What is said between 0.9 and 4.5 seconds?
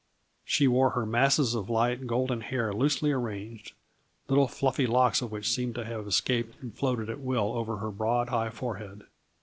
masses of light golden hair loosely arranged, little